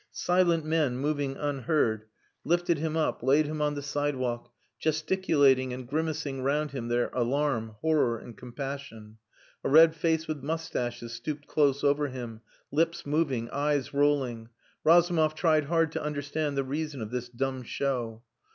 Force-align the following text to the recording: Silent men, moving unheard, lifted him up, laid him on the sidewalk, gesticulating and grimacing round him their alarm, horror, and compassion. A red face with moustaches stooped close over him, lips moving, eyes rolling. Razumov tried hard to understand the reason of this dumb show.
Silent 0.09 0.65
men, 0.65 0.97
moving 0.97 1.37
unheard, 1.37 2.05
lifted 2.43 2.79
him 2.79 2.97
up, 2.97 3.21
laid 3.21 3.45
him 3.45 3.61
on 3.61 3.75
the 3.75 3.83
sidewalk, 3.83 4.51
gesticulating 4.79 5.71
and 5.73 5.87
grimacing 5.87 6.41
round 6.41 6.71
him 6.71 6.87
their 6.87 7.09
alarm, 7.13 7.75
horror, 7.81 8.17
and 8.17 8.35
compassion. 8.35 9.19
A 9.63 9.69
red 9.69 9.93
face 9.93 10.27
with 10.27 10.41
moustaches 10.41 11.13
stooped 11.13 11.45
close 11.45 11.83
over 11.83 12.07
him, 12.07 12.41
lips 12.71 13.05
moving, 13.05 13.47
eyes 13.51 13.93
rolling. 13.93 14.49
Razumov 14.83 15.35
tried 15.35 15.65
hard 15.65 15.91
to 15.91 16.01
understand 16.01 16.57
the 16.57 16.63
reason 16.63 17.03
of 17.03 17.11
this 17.11 17.29
dumb 17.29 17.61
show. 17.61 18.23